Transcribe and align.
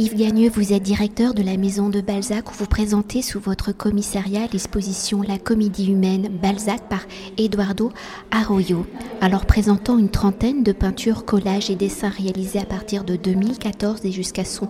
Yves 0.00 0.14
Gagneux, 0.14 0.48
vous 0.48 0.72
êtes 0.72 0.84
directeur 0.84 1.34
de 1.34 1.42
la 1.42 1.56
maison 1.56 1.88
de 1.88 2.00
Balzac 2.00 2.52
où 2.52 2.54
vous 2.54 2.66
présentez 2.66 3.20
sous 3.20 3.40
votre 3.40 3.72
commissariat 3.72 4.46
l'exposition 4.52 5.22
La 5.22 5.38
comédie 5.38 5.90
humaine 5.90 6.28
Balzac 6.40 6.88
par 6.88 7.00
Eduardo 7.36 7.90
Arroyo. 8.30 8.86
Alors 9.20 9.44
présentant 9.44 9.98
une 9.98 10.08
trentaine 10.08 10.62
de 10.62 10.70
peintures, 10.70 11.24
collages 11.24 11.68
et 11.68 11.74
dessins 11.74 12.10
réalisés 12.10 12.60
à 12.60 12.64
partir 12.64 13.02
de 13.02 13.16
2014 13.16 14.04
et 14.04 14.12
jusqu'à 14.12 14.44
son 14.44 14.68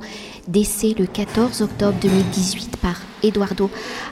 décès 0.49 0.95
le 0.99 1.05
14 1.05 1.61
octobre 1.61 1.99
2018 2.01 2.79
par 2.79 2.99
Eduardo 3.23 3.71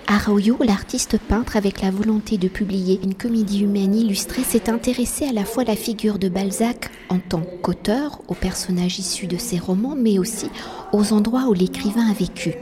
Arroyo, 0.08 0.58
l'artiste 0.60 1.18
peintre 1.18 1.56
avec 1.56 1.80
la 1.80 1.90
volonté 1.90 2.36
de 2.36 2.48
publier 2.48 3.00
une 3.02 3.14
comédie 3.14 3.62
humaine 3.62 3.94
illustrée, 3.94 4.42
s'est 4.42 4.68
intéressé 4.68 5.26
à 5.26 5.32
la 5.32 5.44
fois 5.44 5.62
à 5.62 5.66
la 5.66 5.76
figure 5.76 6.18
de 6.18 6.28
Balzac 6.28 6.90
en 7.08 7.18
tant 7.18 7.42
qu'auteur, 7.62 8.20
aux 8.28 8.34
personnages 8.34 8.98
issus 8.98 9.26
de 9.26 9.36
ses 9.36 9.58
romans, 9.58 9.96
mais 9.96 10.18
aussi 10.18 10.50
aux 10.92 11.05
endroits 11.12 11.48
où 11.48 11.54
l'écrivain 11.54 12.08
a 12.10 12.14
vécu. 12.14 12.54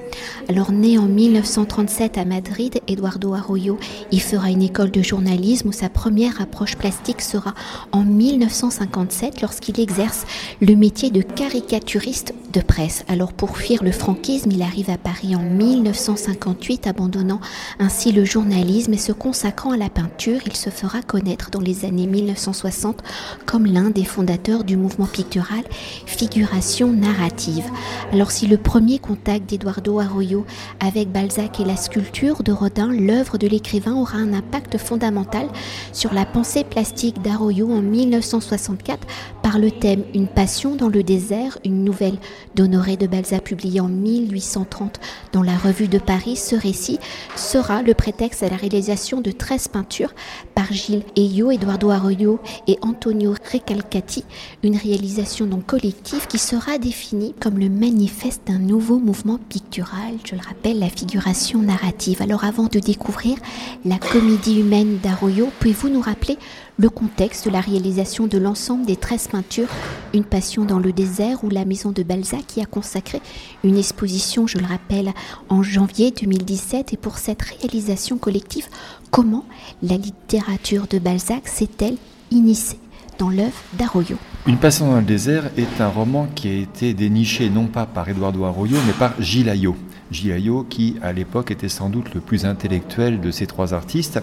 Alors 0.48 0.72
né 0.72 0.98
en 0.98 1.06
1937 1.06 2.18
à 2.18 2.24
Madrid, 2.24 2.80
Eduardo 2.88 3.34
Arroyo 3.34 3.78
y 4.12 4.20
fera 4.20 4.50
une 4.50 4.62
école 4.62 4.90
de 4.90 5.02
journalisme 5.02 5.68
où 5.68 5.72
sa 5.72 5.88
première 5.88 6.40
approche 6.40 6.76
plastique 6.76 7.22
sera 7.22 7.54
en 7.92 8.04
1957 8.04 9.40
lorsqu'il 9.40 9.80
exerce 9.80 10.26
le 10.60 10.74
métier 10.76 11.10
de 11.10 11.22
caricaturiste 11.22 12.34
de 12.52 12.60
presse. 12.60 13.04
Alors 13.08 13.32
pour 13.32 13.58
fuir 13.58 13.82
le 13.82 13.92
franquisme, 13.92 14.50
il 14.52 14.62
arrive 14.62 14.90
à 14.90 14.98
Paris 14.98 15.34
en 15.34 15.42
1958, 15.42 16.86
abandonnant 16.86 17.40
ainsi 17.78 18.12
le 18.12 18.24
journalisme 18.24 18.94
et 18.94 18.98
se 18.98 19.12
consacrant 19.12 19.72
à 19.72 19.76
la 19.76 19.88
peinture. 19.88 20.40
Il 20.46 20.56
se 20.56 20.70
fera 20.70 21.02
connaître 21.02 21.50
dans 21.50 21.60
les 21.60 21.84
années 21.84 22.06
1960 22.06 23.02
comme 23.46 23.66
l'un 23.66 23.90
des 23.90 24.04
fondateurs 24.04 24.64
du 24.64 24.76
mouvement 24.76 25.06
pictural 25.06 25.64
Figuration 26.06 26.92
narrative. 26.92 27.64
Alors 28.12 28.30
si 28.34 28.48
le 28.48 28.56
premier 28.56 28.98
contact 28.98 29.48
d'Eduardo 29.48 30.00
Arroyo 30.00 30.44
avec 30.80 31.12
Balzac 31.12 31.60
et 31.60 31.64
la 31.64 31.76
sculpture 31.76 32.42
de 32.42 32.50
Rodin, 32.50 32.88
l'œuvre 32.88 33.38
de 33.38 33.46
l'écrivain 33.46 33.94
aura 33.94 34.18
un 34.18 34.32
impact 34.32 34.76
fondamental 34.76 35.46
sur 35.92 36.12
la 36.12 36.26
pensée 36.26 36.64
plastique 36.64 37.22
d'Arroyo 37.22 37.70
en 37.70 37.80
1964 37.80 39.06
par 39.40 39.60
le 39.60 39.70
thème 39.70 40.02
Une 40.14 40.26
passion 40.26 40.74
dans 40.74 40.88
le 40.88 41.04
désert, 41.04 41.58
une 41.64 41.84
nouvelle 41.84 42.16
d'Honoré 42.56 42.96
de 42.96 43.06
Balzac 43.06 43.44
publiée 43.44 43.78
en 43.78 43.88
1830 43.88 44.98
dans 45.32 45.44
la 45.44 45.56
revue 45.56 45.86
de 45.86 45.98
Paris. 45.98 46.34
Ce 46.34 46.56
récit 46.56 46.98
sera 47.36 47.82
le 47.82 47.94
prétexte 47.94 48.42
à 48.42 48.48
la 48.48 48.56
réalisation 48.56 49.20
de 49.20 49.30
13 49.30 49.68
peintures 49.68 50.12
par 50.56 50.72
Gilles 50.72 51.04
Eyo, 51.14 51.52
Eduardo 51.52 51.90
Arroyo 51.90 52.40
et 52.66 52.78
Antonio 52.82 53.32
Recalcati, 53.52 54.24
une 54.64 54.76
réalisation 54.76 55.46
donc 55.46 55.66
collective 55.66 56.26
qui 56.26 56.38
sera 56.38 56.78
définie 56.78 57.32
comme 57.38 57.60
le 57.60 57.68
manifeste 57.68 58.23
d'un 58.46 58.58
nouveau 58.58 58.98
mouvement 58.98 59.38
pictural, 59.50 60.14
je 60.24 60.34
le 60.34 60.40
rappelle, 60.40 60.78
la 60.78 60.88
figuration 60.88 61.58
narrative. 61.60 62.22
Alors 62.22 62.44
avant 62.44 62.64
de 62.64 62.78
découvrir 62.78 63.36
la 63.84 63.98
comédie 63.98 64.60
humaine 64.60 64.98
d'Arroyo, 65.02 65.48
pouvez-vous 65.60 65.90
nous 65.90 66.00
rappeler 66.00 66.38
le 66.78 66.88
contexte 66.88 67.46
de 67.46 67.50
la 67.50 67.60
réalisation 67.60 68.26
de 68.26 68.38
l'ensemble 68.38 68.86
des 68.86 68.96
13 68.96 69.28
peintures 69.28 69.68
Une 70.14 70.24
passion 70.24 70.64
dans 70.64 70.78
le 70.78 70.92
désert 70.92 71.44
où 71.44 71.50
la 71.50 71.66
maison 71.66 71.90
de 71.90 72.02
Balzac 72.02 72.56
y 72.56 72.62
a 72.62 72.66
consacré 72.66 73.20
une 73.62 73.76
exposition, 73.76 74.46
je 74.46 74.56
le 74.56 74.66
rappelle, 74.66 75.12
en 75.50 75.62
janvier 75.62 76.10
2017 76.10 76.94
et 76.94 76.96
pour 76.96 77.18
cette 77.18 77.42
réalisation 77.42 78.16
collective, 78.16 78.68
comment 79.10 79.44
la 79.82 79.96
littérature 79.96 80.86
de 80.88 80.98
Balzac 80.98 81.46
s'est-elle 81.46 81.98
initiée? 82.30 82.78
Dans 83.18 83.30
l'œuvre 83.30 83.62
d'Arroyo 83.74 84.16
Une 84.46 84.58
passion 84.58 84.90
dans 84.90 84.96
le 84.96 85.02
désert 85.02 85.50
est 85.56 85.80
un 85.80 85.88
roman 85.88 86.26
qui 86.34 86.48
a 86.48 86.54
été 86.54 86.94
déniché 86.94 87.50
non 87.50 87.66
pas 87.66 87.86
par 87.86 88.08
Eduardo 88.08 88.44
Arroyo 88.44 88.76
mais 88.86 88.92
par 88.92 89.20
Gilles 89.20 89.48
Ayot. 89.48 89.76
Gilles 90.10 90.32
Ayot 90.32 90.64
qui 90.68 90.96
à 91.02 91.12
l'époque 91.12 91.50
était 91.50 91.68
sans 91.68 91.88
doute 91.88 92.14
le 92.14 92.20
plus 92.20 92.44
intellectuel 92.44 93.20
de 93.20 93.30
ces 93.30 93.46
trois 93.46 93.74
artistes 93.74 94.20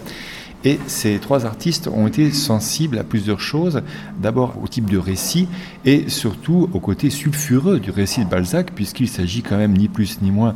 et 0.63 0.79
ces 0.87 1.17
trois 1.19 1.45
artistes 1.45 1.87
ont 1.87 2.07
été 2.07 2.31
sensibles 2.31 2.97
à 2.97 3.03
plusieurs 3.03 3.39
choses. 3.39 3.81
D'abord 4.21 4.55
au 4.61 4.67
type 4.67 4.89
de 4.89 4.97
récit 4.97 5.47
et 5.85 6.09
surtout 6.09 6.69
au 6.73 6.79
côté 6.79 7.09
sulfureux 7.09 7.79
du 7.79 7.91
récit 7.91 8.23
de 8.23 8.29
Balzac, 8.29 8.71
puisqu'il 8.73 9.07
s'agit 9.07 9.41
quand 9.41 9.57
même 9.57 9.75
ni 9.75 9.87
plus 9.87 10.21
ni 10.21 10.31
moins 10.31 10.53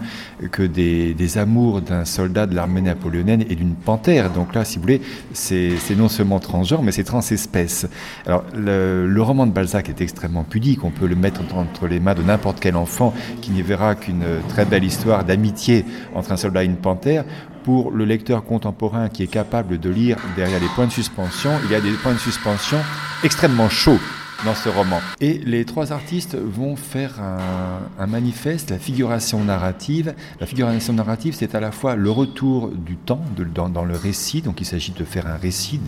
que 0.52 0.64
des, 0.64 1.16
amours 1.38 1.82
d'un 1.82 2.06
soldat 2.06 2.46
de 2.46 2.56
l'armée 2.56 2.82
napoléonienne 2.82 3.44
et 3.50 3.56
d'une 3.56 3.74
panthère. 3.74 4.30
Donc 4.30 4.54
là, 4.54 4.64
si 4.64 4.78
vous 4.78 4.84
voulez, 4.84 5.02
c'est 5.34 5.76
non 5.98 6.08
seulement 6.08 6.40
transgenre, 6.40 6.84
mais 6.84 6.92
c'est 6.92 7.04
transespèce. 7.04 7.88
Alors 8.26 8.44
le, 8.56 9.08
le, 9.08 9.22
roman 9.22 9.48
de 9.48 9.52
Balzac 9.52 9.90
est 9.90 10.02
extrêmement 10.02 10.44
pudique. 10.44 10.84
On 10.84 10.92
peut 10.92 11.08
le 11.08 11.16
mettre 11.16 11.42
entre 11.58 11.88
les 11.88 12.00
mains 12.00 12.14
de 12.14 12.22
n'importe 12.22 12.60
quel 12.60 12.76
enfant 12.76 13.14
qui 13.42 13.52
n'y 13.52 13.64
verra 13.64 13.96
qu'une 13.96 14.24
très 14.50 14.66
belle 14.66 14.84
histoire 14.84 15.26
d'amitié 15.26 15.84
entre 16.14 16.32
un 16.32 16.38
soldat 16.38 16.64
et 16.64 16.68
une 16.68 16.78
panthère 16.78 17.26
pour 17.66 17.90
le 17.90 18.06
lecteur 18.06 18.46
contemporain 18.46 19.10
qui 19.10 19.24
est 19.24 19.28
capable 19.28 19.80
de 19.80 19.90
lire 19.90 20.18
derrière 20.36 20.60
les 20.60 20.68
points 20.76 20.86
de 20.86 20.92
suspension, 20.92 21.50
il 21.66 21.72
y 21.72 21.76
a 21.76 21.82
des 21.82 21.92
points 21.94 22.14
de 22.14 22.20
suspension 22.20 22.78
extrêmement 23.24 23.70
chauds 23.70 24.00
dans 24.44 24.56
ce 24.56 24.70
roman. 24.70 25.00
Et 25.22 25.40
les 25.46 25.66
trois 25.66 25.94
artistes 25.94 26.36
vont 26.36 26.76
faire 26.76 27.22
un, 27.22 28.08
manifeste, 28.08 28.72
la 28.72 28.80
figuration 28.80 29.44
narrative. 29.44 30.14
La 30.40 30.46
figuration 30.46 30.94
narrative, 30.94 31.36
c'est 31.38 31.56
à 31.56 31.60
la 31.60 31.72
fois 31.72 31.96
le 31.96 32.12
retour 32.12 32.70
du 32.70 32.98
temps 32.98 33.22
dans, 33.54 33.86
le 33.86 33.96
récit, 33.96 34.42
donc 34.42 34.62
il 34.62 34.66
s'agit 34.66 34.92
de 34.92 35.04
faire 35.04 35.28
un 35.28 35.38
récit, 35.38 35.80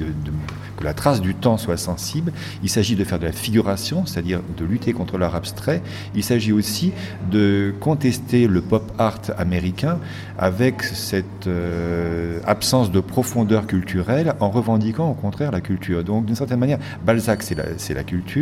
que 0.77 0.83
la 0.83 0.93
trace 0.93 1.21
du 1.21 1.35
temps 1.35 1.57
soit 1.57 1.77
sensible. 1.77 2.31
Il 2.63 2.69
s'agit 2.69 2.95
de 2.95 3.03
faire 3.03 3.19
de 3.19 3.25
la 3.25 3.31
figuration, 3.31 4.05
c'est-à-dire 4.05 4.41
de 4.57 4.65
lutter 4.65 4.93
contre 4.93 5.17
l'art 5.17 5.35
abstrait. 5.35 5.81
Il 6.15 6.23
s'agit 6.23 6.51
aussi 6.51 6.93
de 7.29 7.73
contester 7.79 8.47
le 8.47 8.61
pop 8.61 8.91
art 8.97 9.21
américain 9.37 9.99
avec 10.37 10.83
cette 10.83 11.47
euh, 11.47 12.39
absence 12.45 12.91
de 12.91 12.99
profondeur 12.99 13.67
culturelle 13.67 14.35
en 14.39 14.49
revendiquant 14.49 15.09
au 15.09 15.13
contraire 15.13 15.51
la 15.51 15.61
culture. 15.61 16.03
Donc 16.03 16.25
d'une 16.25 16.35
certaine 16.35 16.59
manière, 16.59 16.79
Balzac, 17.05 17.43
c'est 17.43 17.93
la 17.93 18.03
culture 18.03 18.36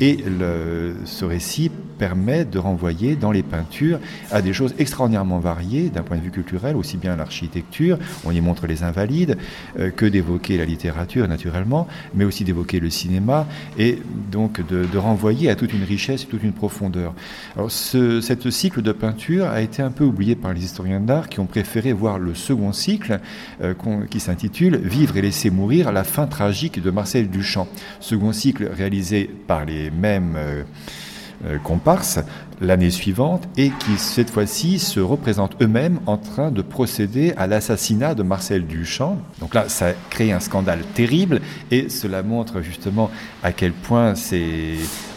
et 0.00 0.24
ce 1.04 1.24
récit 1.24 1.70
permet 2.00 2.46
de 2.46 2.58
renvoyer 2.58 3.14
dans 3.14 3.30
les 3.30 3.42
peintures 3.42 4.00
à 4.30 4.40
des 4.40 4.54
choses 4.54 4.74
extraordinairement 4.78 5.38
variées 5.38 5.90
d'un 5.90 6.02
point 6.02 6.16
de 6.16 6.22
vue 6.22 6.30
culturel, 6.30 6.74
aussi 6.74 6.96
bien 6.96 7.14
l'architecture, 7.14 7.98
on 8.24 8.30
y 8.30 8.40
montre 8.40 8.66
les 8.66 8.82
invalides, 8.82 9.36
euh, 9.78 9.90
que 9.90 10.06
d'évoquer 10.06 10.56
la 10.56 10.64
littérature 10.64 11.28
naturellement, 11.28 11.86
mais 12.14 12.24
aussi 12.24 12.42
d'évoquer 12.42 12.80
le 12.80 12.88
cinéma 12.88 13.46
et 13.78 13.98
donc 14.32 14.66
de, 14.66 14.86
renvoyer 14.96 15.50
à 15.50 15.56
toute 15.56 15.72
une 15.72 15.84
richesse 15.84 16.26
toute 16.28 16.42
une 16.42 16.52
profondeur. 16.52 17.14
Alors 17.56 17.70
ce 17.70 18.20
cette 18.20 18.50
cycle 18.50 18.82
de 18.82 18.92
peinture 18.92 19.46
a 19.46 19.60
été 19.60 19.82
un 19.82 19.90
peu 19.90 20.04
oublié 20.04 20.36
par 20.36 20.52
les 20.52 20.64
historiens 20.64 21.00
d'art 21.00 21.28
qui 21.28 21.40
ont 21.40 21.46
préféré 21.46 21.92
voir 21.92 22.18
le 22.18 22.34
second 22.34 22.72
cycle 22.72 23.20
euh, 23.62 23.74
qui 24.10 24.20
s'intitule 24.20 24.76
Vivre 24.76 25.16
et 25.16 25.22
laisser 25.22 25.50
mourir, 25.50 25.92
la 25.92 26.04
fin 26.04 26.26
tragique 26.26 26.82
de 26.82 26.90
Marcel 26.90 27.28
Duchamp. 27.28 27.68
Second 28.00 28.32
cycle 28.32 28.70
réalisé 28.72 29.29
par 29.46 29.64
les 29.64 29.90
mêmes 29.90 30.34
euh, 30.36 30.62
euh, 31.46 31.58
comparses 31.58 32.18
l'année 32.60 32.90
suivante 32.90 33.48
et 33.56 33.70
qui 33.70 33.96
cette 33.96 34.30
fois-ci 34.30 34.78
se 34.78 35.00
représentent 35.00 35.56
eux-mêmes 35.62 36.00
en 36.06 36.16
train 36.18 36.50
de 36.50 36.62
procéder 36.62 37.32
à 37.36 37.46
l'assassinat 37.46 38.14
de 38.14 38.22
Marcel 38.22 38.66
Duchamp. 38.66 39.18
Donc 39.40 39.54
là, 39.54 39.68
ça 39.68 39.92
crée 40.10 40.32
un 40.32 40.40
scandale 40.40 40.80
terrible 40.94 41.40
et 41.70 41.88
cela 41.88 42.22
montre 42.22 42.60
justement 42.60 43.10
à 43.42 43.52
quel 43.52 43.72
point 43.72 44.14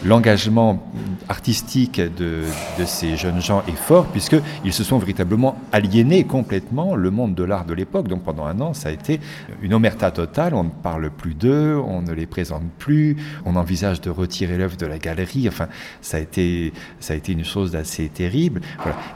l'engagement 0.06 0.84
artistique 1.30 2.00
de, 2.00 2.44
de, 2.80 2.86
ces 2.86 3.18
jeunes 3.18 3.42
gens 3.42 3.64
est 3.68 3.78
fort 3.78 4.06
puisqu'ils 4.08 4.74
se 4.74 4.84
sont 4.84 4.98
véritablement 4.98 5.58
aliénés 5.72 6.24
complètement 6.24 6.96
le 6.96 7.12
monde 7.12 7.36
de 7.36 7.44
l'art 7.44 7.66
de 7.66 7.74
l'époque. 7.74 8.08
Donc 8.08 8.24
pendant 8.24 8.46
un 8.46 8.60
an, 8.62 8.74
ça 8.74 8.90
a 8.90 8.92
été 8.92 9.20
une 9.62 9.74
omerta 9.74 10.12
totale. 10.12 10.54
On 10.54 10.64
ne 10.64 10.70
parle 10.70 11.10
plus 11.10 11.34
d'eux, 11.34 11.76
on 11.86 12.02
ne 12.02 12.14
les 12.14 12.26
présente 12.26 12.64
plus, 12.80 13.18
on 13.46 13.56
envisage 13.56 14.02
de 14.02 14.10
retirer 14.10 14.58
l'œuvre 14.58 14.78
de 14.78 14.86
la 14.86 14.98
galerie. 14.98 15.48
Enfin, 15.48 15.68
ça 16.02 16.18
a 16.18 16.20
été, 16.20 16.74
ça 17.00 17.14
a 17.14 17.18
été 17.18 17.33
une 17.34 17.46
chose 17.46 17.72
d'assez 17.72 18.10
terrible. 18.10 18.62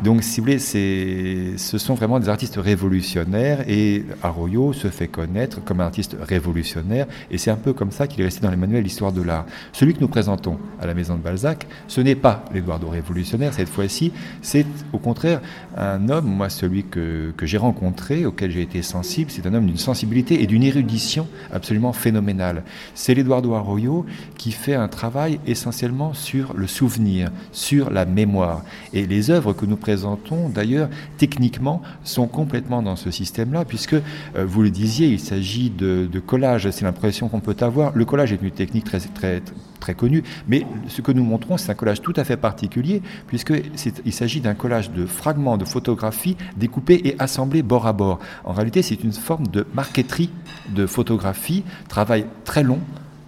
Donc, 0.04 0.24
si 0.24 0.40
vous 0.40 0.46
voulez, 0.46 0.60
ce 0.60 1.78
sont 1.78 1.96
vraiment 1.96 2.20
des 2.20 2.30
artistes 2.30 2.58
révolutionnaires 2.58 3.64
et 3.68 4.06
Arroyo 4.22 4.74
se 4.74 4.90
fait 4.90 5.08
connaître 5.08 5.64
comme 5.64 5.82
un 5.82 5.86
artiste 5.86 6.18
révolutionnaire 6.22 7.08
et 7.32 7.38
c'est 7.38 7.52
un 7.52 7.56
peu 7.56 7.74
comme 7.74 7.92
ça 7.92 8.08
qu'il 8.08 8.22
est 8.22 8.26
resté 8.26 8.42
dans 8.42 8.52
les 8.52 8.58
manuels 8.58 8.84
d'histoire 8.84 9.12
de 9.12 9.22
l'art. 9.22 9.46
Celui 9.72 9.94
que 9.94 10.02
nous 10.02 10.08
présentons 10.08 10.58
à 10.82 10.88
la 10.88 10.94
maison 10.94 11.16
de 11.16 11.22
Balzac, 11.22 11.68
ce 11.88 12.02
n'est 12.02 12.16
pas 12.16 12.46
l'Eduardo 12.54 12.90
révolutionnaire 12.90 13.54
cette 13.54 13.70
fois-ci, 13.70 14.12
c'est 14.42 14.66
au 14.94 14.98
contraire 14.98 15.42
un 15.78 16.10
homme, 16.10 16.26
moi 16.26 16.50
celui 16.50 16.84
que, 16.84 17.34
que 17.36 17.46
j'ai 17.46 17.58
rencontré, 17.58 18.26
auquel 18.26 18.52
j'ai 18.52 18.62
été 18.62 18.82
sensible, 18.82 19.32
c'est 19.32 19.46
un 19.46 19.54
homme 19.54 19.66
d'une 19.66 19.78
sensibilité 19.78 20.42
et 20.42 20.48
d'une 20.48 20.64
érudition 20.64 21.28
absolument 21.52 21.94
phénoménale. 21.94 22.64
C'est 22.96 23.14
l'Eduardo 23.14 23.54
Arroyo 23.54 24.06
qui 24.38 24.52
fait 24.52 24.76
un 24.76 24.88
travail 24.88 25.40
essentiellement 25.46 26.14
sur 26.14 26.54
le 26.54 26.68
souvenir, 26.68 27.32
sur 27.52 27.90
la 27.90 28.06
mémoire. 28.08 28.64
Et 28.94 29.06
les 29.06 29.30
œuvres 29.30 29.54
que 29.54 29.66
nous 29.66 29.78
présentons, 29.78 30.50
d'ailleurs, 30.50 30.90
techniquement, 31.18 31.82
sont 32.04 32.28
complètement 32.28 32.82
dans 32.82 32.96
ce 32.96 33.12
système-là, 33.12 33.66
puisque, 33.66 33.94
euh, 33.94 34.02
vous 34.46 34.62
le 34.62 34.70
disiez, 34.70 35.08
il 35.08 35.20
s'agit 35.20 35.70
de, 35.70 36.08
de 36.12 36.20
collage, 36.20 36.70
c'est 36.72 36.86
l'impression 36.86 37.30
qu'on 37.30 37.40
peut 37.40 37.56
avoir. 37.62 37.92
Le 37.96 38.06
collage 38.06 38.34
est 38.34 38.42
une 38.42 38.52
technique 38.52 38.86
très, 38.86 39.00
très, 39.00 39.42
très 39.80 39.94
connue, 39.94 40.24
mais 40.48 40.66
ce 40.88 41.02
que 41.02 41.12
nous 41.12 41.24
montrons, 41.24 41.58
c'est 41.58 41.72
un 41.72 41.76
collage 41.76 42.02
tout 42.02 42.14
à 42.16 42.24
fait 42.24 42.38
particulier, 42.38 43.02
puisqu'il 43.28 44.14
s'agit 44.14 44.42
d'un 44.42 44.56
collage 44.56 44.92
de 44.92 45.06
fragments 45.06 45.58
de 45.58 45.66
photographies 45.66 46.38
découpés 46.56 47.02
et 47.08 47.16
assemblés 47.20 47.62
bord 47.62 47.88
à 47.88 47.94
bord. 47.94 48.20
En 48.44 48.54
réalité, 48.54 48.82
c'est 48.82 49.04
une 49.04 49.14
forme 49.14 49.48
de 49.48 49.66
marqueterie 49.74 50.30
de 50.70 50.86
photographie, 50.86 51.64
travail 51.88 52.26
très 52.44 52.64
long, 52.64 52.80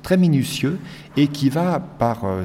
très 0.10 0.18
minutieux 0.18 0.80
et 1.18 1.28
qui 1.28 1.52
va, 1.52 1.80
par 1.80 2.22
euh, 2.24 2.44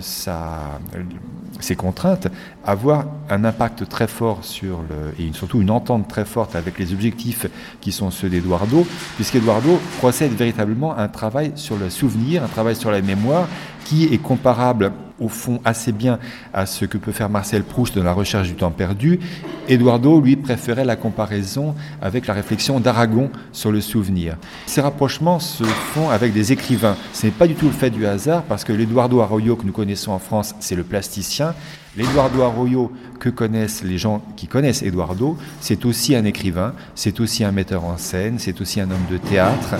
ses 1.60 1.76
contraintes, 1.76 2.28
avoir 2.62 3.06
un 3.30 3.42
impact 3.42 3.88
très 3.88 4.06
fort 4.06 4.44
sur 4.44 4.80
le, 4.82 5.14
et 5.18 5.32
surtout 5.32 5.62
une 5.62 5.70
entente 5.70 6.06
très 6.06 6.26
forte 6.26 6.56
avec 6.56 6.78
les 6.78 6.92
objectifs 6.92 7.46
qui 7.80 7.90
sont 7.90 8.10
ceux 8.10 8.28
d'Eduardo, 8.28 8.86
puisqu'Eduardo 9.14 9.80
procède 9.96 10.32
véritablement 10.32 10.94
à 10.94 11.04
un 11.04 11.08
travail 11.08 11.52
sur 11.54 11.78
le 11.78 11.88
souvenir, 11.88 12.44
un 12.44 12.48
travail 12.48 12.76
sur 12.76 12.90
la 12.90 13.00
mémoire 13.00 13.48
qui 13.86 14.12
est 14.12 14.18
comparable 14.18 14.92
au 15.20 15.28
fond 15.28 15.60
assez 15.64 15.92
bien 15.92 16.18
à 16.52 16.66
ce 16.66 16.84
que 16.84 16.98
peut 16.98 17.12
faire 17.12 17.30
Marcel 17.30 17.62
Proust 17.62 17.96
dans 17.96 18.04
la 18.04 18.12
recherche 18.12 18.48
du 18.48 18.54
temps 18.54 18.70
perdu. 18.70 19.20
Eduardo, 19.68 20.20
lui, 20.20 20.36
préférait 20.36 20.84
la 20.84 20.96
comparaison 20.96 21.74
avec 22.02 22.26
la 22.26 22.34
réflexion 22.34 22.80
d'Aragon 22.80 23.30
sur 23.52 23.72
le 23.72 23.80
souvenir. 23.80 24.36
Ces 24.66 24.80
rapprochements 24.80 25.38
se 25.38 25.64
font 25.64 26.10
avec 26.10 26.32
des 26.32 26.52
écrivains. 26.52 26.96
Ce 27.12 27.26
n'est 27.26 27.32
pas 27.32 27.46
du 27.46 27.54
tout 27.54 27.66
le 27.66 27.72
fait 27.72 27.90
du 27.90 28.06
hasard, 28.06 28.42
parce 28.42 28.64
que 28.64 28.72
l'Eduardo 28.72 29.20
Arroyo 29.20 29.56
que 29.56 29.64
nous 29.64 29.72
connaissons 29.72 30.12
en 30.12 30.18
France, 30.18 30.54
c'est 30.60 30.74
le 30.74 30.84
plasticien. 30.84 31.54
L'Eduardo 31.96 32.42
Arroyo 32.42 32.90
que 33.20 33.28
connaissent 33.28 33.84
les 33.84 33.98
gens 33.98 34.20
qui 34.36 34.48
connaissent 34.48 34.82
Eduardo, 34.82 35.38
c'est 35.60 35.84
aussi 35.84 36.16
un 36.16 36.24
écrivain, 36.24 36.74
c'est 36.96 37.20
aussi 37.20 37.44
un 37.44 37.52
metteur 37.52 37.84
en 37.84 37.96
scène, 37.96 38.40
c'est 38.40 38.60
aussi 38.60 38.80
un 38.80 38.90
homme 38.90 39.06
de 39.08 39.16
théâtre. 39.16 39.76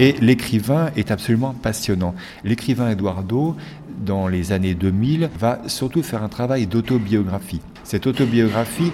Et 0.00 0.16
l'écrivain 0.20 0.90
est 0.96 1.12
absolument 1.12 1.54
passionnant. 1.54 2.16
L'écrivain 2.42 2.90
Eduardo, 2.90 3.54
dans 4.04 4.28
les 4.28 4.52
années 4.52 4.74
2000, 4.74 5.30
va 5.38 5.60
surtout 5.66 6.02
faire 6.02 6.22
un 6.22 6.28
travail 6.28 6.66
d'autobiographie. 6.66 7.60
Cette 7.84 8.06
autobiographie 8.06 8.92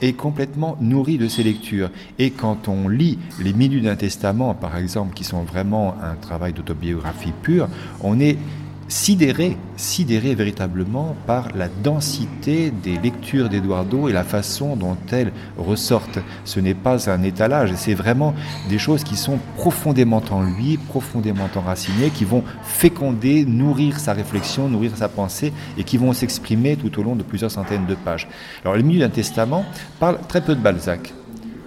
est 0.00 0.12
complètement 0.12 0.76
nourrie 0.80 1.18
de 1.18 1.28
ses 1.28 1.42
lectures. 1.42 1.90
Et 2.18 2.30
quand 2.30 2.68
on 2.68 2.88
lit 2.88 3.18
les 3.40 3.52
minutes 3.52 3.84
d'un 3.84 3.96
testament, 3.96 4.54
par 4.54 4.76
exemple, 4.76 5.14
qui 5.14 5.24
sont 5.24 5.42
vraiment 5.42 5.96
un 6.02 6.14
travail 6.14 6.52
d'autobiographie 6.52 7.32
pure, 7.42 7.68
on 8.02 8.20
est 8.20 8.38
sidéré, 8.88 9.56
sidéré 9.76 10.34
véritablement 10.34 11.14
par 11.26 11.48
la 11.54 11.68
densité 11.68 12.70
des 12.70 12.98
lectures 12.98 13.48
d'Eduardo 13.48 14.08
et 14.08 14.12
la 14.12 14.24
façon 14.24 14.76
dont 14.76 14.96
elles 15.12 15.32
ressortent. 15.56 16.18
Ce 16.44 16.58
n'est 16.58 16.74
pas 16.74 17.10
un 17.10 17.22
étalage, 17.22 17.74
c'est 17.76 17.94
vraiment 17.94 18.34
des 18.68 18.78
choses 18.78 19.04
qui 19.04 19.16
sont 19.16 19.38
profondément 19.56 20.22
en 20.30 20.42
lui, 20.42 20.78
profondément 20.78 21.48
enracinées, 21.54 22.10
qui 22.10 22.24
vont 22.24 22.42
féconder, 22.62 23.44
nourrir 23.44 24.00
sa 24.00 24.14
réflexion, 24.14 24.68
nourrir 24.68 24.92
sa 24.96 25.08
pensée 25.08 25.52
et 25.76 25.84
qui 25.84 25.98
vont 25.98 26.12
s'exprimer 26.12 26.76
tout 26.76 26.98
au 26.98 27.02
long 27.02 27.16
de 27.16 27.22
plusieurs 27.22 27.50
centaines 27.50 27.86
de 27.86 27.94
pages. 27.94 28.28
Alors, 28.64 28.76
le 28.76 28.82
milieu 28.82 29.00
d'un 29.00 29.10
testament 29.10 29.64
parle 30.00 30.18
très 30.28 30.40
peu 30.40 30.54
de 30.54 30.60
Balzac. 30.60 31.12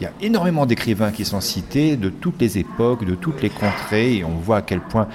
Il 0.02 0.06
y 0.06 0.08
a 0.08 0.14
énormément 0.20 0.66
d'écrivains 0.66 1.12
qui 1.12 1.26
sont 1.26 1.42
cités 1.42 1.96
de 1.96 2.10
toutes 2.10 2.42
les 2.42 2.58
époques, 2.58 3.06
de 3.06 3.14
toutes 3.14 3.44
les 3.44 3.52
contrées, 3.52 4.16
et 4.16 4.26
on 4.26 4.30
voit 4.30 4.58
à 4.58 4.62
quel 4.64 4.82
point 4.82 5.08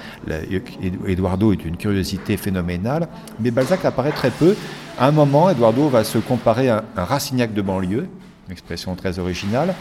Eduardo 1.05 1.51
est 1.51 1.65
une 1.65 1.75
curiosité 1.75 2.37
phénoménale. 2.37 3.09
Mais 3.41 3.51
Balzac 3.51 3.83
apparaît 3.83 4.13
très 4.13 4.31
peu. 4.31 4.55
À 4.97 5.09
un 5.09 5.11
moment, 5.11 5.49
Eduardo 5.49 5.89
va 5.89 6.05
se 6.05 6.19
comparer 6.19 6.69
à 6.69 6.85
un 6.95 7.03
Rassignac 7.03 7.53
de 7.53 7.61
banlieue, 7.61 8.07
une 8.47 8.51
expression 8.53 8.95
très 8.95 9.19
originale. 9.19 9.75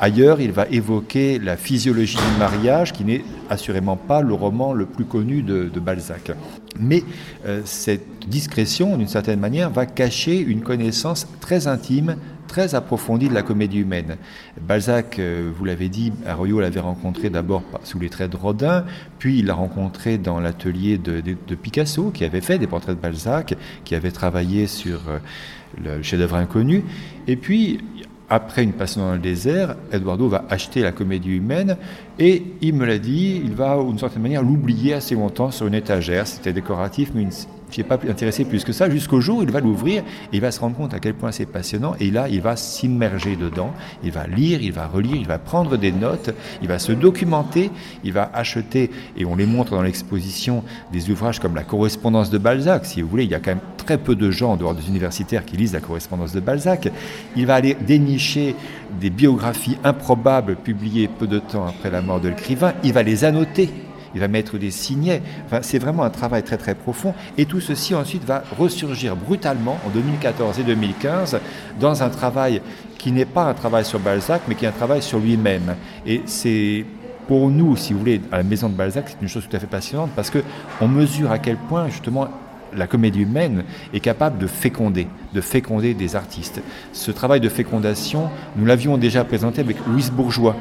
Ailleurs, 0.00 0.40
il 0.40 0.50
va 0.50 0.66
évoquer 0.66 1.38
la 1.38 1.56
physiologie 1.56 2.16
du 2.16 2.38
mariage, 2.40 2.92
qui 2.92 3.04
n'est 3.04 3.22
assurément 3.50 3.96
pas 3.96 4.22
le 4.22 4.34
roman 4.34 4.72
le 4.72 4.86
plus 4.86 5.04
connu 5.04 5.42
de, 5.42 5.70
Balzac. 5.78 6.32
Mais 6.80 7.04
euh, 7.46 7.62
cette 7.64 8.28
discrétion, 8.28 8.96
d'une 8.96 9.06
certaine 9.06 9.38
manière, 9.38 9.70
va 9.70 9.86
cacher 9.86 10.40
une 10.40 10.62
connaissance 10.62 11.28
très 11.40 11.68
intime 11.68 12.16
très 12.48 12.74
approfondie 12.74 13.28
de 13.28 13.34
la 13.34 13.42
comédie 13.42 13.78
humaine. 13.78 14.16
Balzac, 14.60 15.20
euh, 15.20 15.52
vous 15.56 15.64
l'avez 15.64 15.88
dit, 15.88 16.12
Arroyo 16.26 16.58
l'avait 16.58 16.80
rencontré 16.80 17.30
d'abord 17.30 17.62
sous 17.84 18.00
les 18.00 18.08
traits 18.08 18.32
de 18.32 18.36
Rodin, 18.36 18.84
puis 19.20 19.38
il 19.38 19.46
l'a 19.46 19.54
rencontré 19.54 20.18
dans 20.18 20.40
l'atelier 20.40 20.98
de, 20.98 21.54
Picasso, 21.54 22.10
qui 22.10 22.24
avait 22.24 22.40
fait 22.40 22.58
des 22.58 22.66
portraits 22.66 22.96
de 22.96 23.00
Balzac, 23.00 23.54
qui 23.84 23.94
avait 23.94 24.10
travaillé 24.10 24.66
sur 24.66 25.00
euh, 25.08 25.18
le 25.80 26.02
chef-d'œuvre 26.02 26.34
inconnu. 26.36 26.82
Et 27.28 27.36
puis, 27.36 27.78
après 28.30 28.62
Une 28.62 28.74
passion 28.74 29.00
dans 29.00 29.12
le 29.14 29.18
désert, 29.18 29.74
Eduardo 29.90 30.28
va 30.28 30.44
acheter 30.50 30.82
la 30.82 30.92
comédie 30.92 31.36
humaine 31.36 31.78
et 32.18 32.42
il 32.60 32.74
me 32.74 32.84
l'a 32.84 32.98
dit, 32.98 33.40
il 33.42 33.54
va 33.54 33.82
d'une 33.82 33.98
certaine 33.98 34.20
manière 34.20 34.42
l'oublier 34.42 34.92
assez 34.92 35.14
longtemps 35.14 35.50
sur 35.50 35.66
une 35.66 35.74
étagère. 35.74 36.26
C'était 36.26 36.52
décoratif, 36.52 37.12
mais 37.14 37.22
une, 37.22 37.30
je 37.70 37.82
pas 37.82 37.98
intéressé 38.08 38.44
plus 38.44 38.64
que 38.64 38.72
ça, 38.72 38.90
jusqu'au 38.90 39.20
jour 39.20 39.38
où 39.38 39.42
il 39.42 39.50
va 39.50 39.60
l'ouvrir 39.60 40.02
et 40.02 40.36
il 40.36 40.40
va 40.40 40.50
se 40.50 40.60
rendre 40.60 40.76
compte 40.76 40.94
à 40.94 40.98
quel 40.98 41.14
point 41.14 41.32
c'est 41.32 41.46
passionnant. 41.46 41.94
Et 42.00 42.10
là, 42.10 42.28
il 42.28 42.40
va 42.40 42.56
s'immerger 42.56 43.36
dedans, 43.36 43.72
il 44.02 44.10
va 44.10 44.26
lire, 44.26 44.62
il 44.62 44.72
va 44.72 44.86
relire, 44.86 45.16
il 45.16 45.26
va 45.26 45.38
prendre 45.38 45.76
des 45.76 45.92
notes, 45.92 46.30
il 46.62 46.68
va 46.68 46.78
se 46.78 46.92
documenter, 46.92 47.70
il 48.04 48.12
va 48.12 48.30
acheter, 48.32 48.90
et 49.16 49.24
on 49.24 49.36
les 49.36 49.46
montre 49.46 49.72
dans 49.72 49.82
l'exposition, 49.82 50.64
des 50.92 51.10
ouvrages 51.10 51.40
comme 51.40 51.54
la 51.54 51.64
correspondance 51.64 52.30
de 52.30 52.38
Balzac. 52.38 52.86
Si 52.86 53.02
vous 53.02 53.08
voulez, 53.08 53.24
il 53.24 53.30
y 53.30 53.34
a 53.34 53.40
quand 53.40 53.52
même 53.52 53.60
très 53.76 53.98
peu 53.98 54.14
de 54.14 54.30
gens 54.30 54.52
en 54.52 54.56
dehors 54.56 54.74
des 54.74 54.88
universitaires 54.88 55.44
qui 55.44 55.56
lisent 55.56 55.72
la 55.72 55.80
correspondance 55.80 56.32
de 56.32 56.40
Balzac. 56.40 56.90
Il 57.36 57.46
va 57.46 57.54
aller 57.54 57.74
dénicher 57.74 58.54
des 59.00 59.10
biographies 59.10 59.78
improbables 59.84 60.56
publiées 60.56 61.08
peu 61.08 61.26
de 61.26 61.38
temps 61.38 61.66
après 61.66 61.90
la 61.90 62.02
mort 62.02 62.20
de 62.20 62.28
l'écrivain, 62.28 62.72
il 62.82 62.92
va 62.92 63.02
les 63.02 63.24
annoter 63.24 63.70
il 64.18 64.20
va 64.20 64.28
mettre 64.28 64.58
des 64.58 64.72
signets. 64.72 65.22
C'est 65.62 65.78
vraiment 65.78 66.02
un 66.02 66.10
travail 66.10 66.42
très 66.42 66.56
très 66.56 66.74
profond. 66.74 67.14
Et 67.38 67.46
tout 67.46 67.60
ceci 67.60 67.94
ensuite 67.94 68.24
va 68.24 68.42
ressurgir 68.58 69.14
brutalement 69.14 69.78
en 69.86 69.90
2014 69.90 70.58
et 70.58 70.64
2015 70.64 71.38
dans 71.78 72.02
un 72.02 72.08
travail 72.08 72.60
qui 72.98 73.12
n'est 73.12 73.24
pas 73.24 73.44
un 73.44 73.54
travail 73.54 73.84
sur 73.84 74.00
Balzac, 74.00 74.42
mais 74.48 74.56
qui 74.56 74.64
est 74.64 74.68
un 74.68 74.72
travail 74.72 75.02
sur 75.02 75.20
lui-même. 75.20 75.76
Et 76.04 76.22
c'est 76.26 76.84
pour 77.28 77.48
nous, 77.48 77.76
si 77.76 77.92
vous 77.92 78.00
voulez, 78.00 78.20
à 78.32 78.38
la 78.38 78.42
maison 78.42 78.68
de 78.68 78.74
Balzac, 78.74 79.04
c'est 79.08 79.22
une 79.22 79.28
chose 79.28 79.46
tout 79.48 79.54
à 79.54 79.60
fait 79.60 79.68
passionnante 79.68 80.10
parce 80.16 80.30
que 80.30 80.38
on 80.80 80.88
mesure 80.88 81.30
à 81.30 81.38
quel 81.38 81.56
point 81.56 81.88
justement 81.88 82.26
la 82.74 82.88
comédie 82.88 83.20
humaine 83.20 83.62
est 83.94 84.00
capable 84.00 84.38
de 84.38 84.48
féconder, 84.48 85.06
de 85.32 85.40
féconder 85.40 85.94
des 85.94 86.16
artistes. 86.16 86.60
Ce 86.92 87.12
travail 87.12 87.40
de 87.40 87.48
fécondation, 87.48 88.30
nous 88.56 88.66
l'avions 88.66 88.98
déjà 88.98 89.24
présenté 89.24 89.60
avec 89.60 89.76
Louise 89.86 90.10
Bourgeois, 90.10 90.56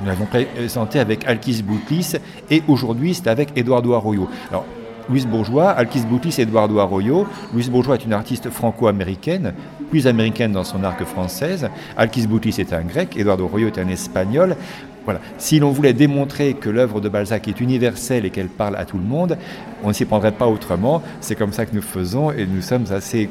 nous 0.00 0.06
l'avons 0.06 0.26
présenté 0.26 0.98
avec 0.98 1.26
Alkis 1.26 1.62
Boutlis 1.62 2.12
et 2.50 2.62
aujourd'hui 2.68 3.14
c'est 3.14 3.28
avec 3.28 3.56
Eduardo 3.56 3.92
Arroyo. 3.94 4.28
Alors, 4.50 4.64
Louise 5.08 5.26
Bourgeois, 5.26 5.70
Alkis 5.70 6.02
Boutlis 6.02 6.36
Eduardo 6.38 6.78
Arroyo. 6.78 7.26
Louise 7.52 7.68
Bourgeois 7.68 7.96
est 7.96 8.04
une 8.04 8.12
artiste 8.12 8.48
franco-américaine, 8.48 9.54
plus 9.90 10.06
américaine 10.06 10.52
dans 10.52 10.62
son 10.62 10.84
art 10.84 10.96
que 10.96 11.04
française. 11.04 11.68
Alkis 11.96 12.28
Boutlis 12.28 12.56
est 12.58 12.72
un 12.72 12.82
grec, 12.82 13.16
Eduardo 13.16 13.46
Arroyo 13.46 13.66
est 13.66 13.78
un 13.78 13.88
espagnol. 13.88 14.56
Voilà. 15.04 15.20
Si 15.38 15.58
l'on 15.58 15.70
voulait 15.70 15.94
démontrer 15.94 16.54
que 16.54 16.68
l'œuvre 16.68 17.00
de 17.00 17.08
Balzac 17.08 17.48
est 17.48 17.60
universelle 17.60 18.24
et 18.24 18.30
qu'elle 18.30 18.48
parle 18.48 18.76
à 18.76 18.84
tout 18.84 18.98
le 18.98 19.04
monde, 19.04 19.36
on 19.82 19.88
ne 19.88 19.92
s'y 19.92 20.04
prendrait 20.04 20.32
pas 20.32 20.46
autrement. 20.46 21.02
C'est 21.20 21.34
comme 21.34 21.52
ça 21.52 21.66
que 21.66 21.74
nous 21.74 21.82
faisons 21.82 22.30
et 22.30 22.46
nous 22.46 22.62
sommes 22.62 22.84
assez 22.90 23.28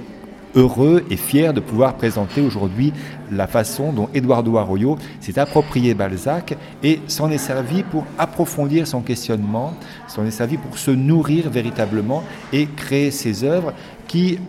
heureux 0.55 1.05
et 1.09 1.17
fier 1.17 1.53
de 1.53 1.59
pouvoir 1.59 1.95
présenter 1.95 2.41
aujourd'hui 2.41 2.93
la 3.31 3.47
façon 3.47 3.93
dont 3.93 4.09
Eduardo 4.13 4.57
Arroyo 4.57 4.97
s'est 5.19 5.39
approprié 5.39 5.93
Balzac 5.93 6.57
et 6.83 7.01
s'en 7.07 7.29
est 7.29 7.37
servi 7.37 7.83
pour 7.83 8.05
approfondir 8.17 8.87
son 8.87 9.01
questionnement, 9.01 9.73
s'en 10.07 10.25
est 10.25 10.31
servi 10.31 10.57
pour 10.57 10.77
se 10.77 10.91
nourrir 10.91 11.49
véritablement 11.49 12.23
et 12.51 12.67
créer 12.67 13.11
ses 13.11 13.43
œuvres 13.43 13.73
qui 14.07 14.39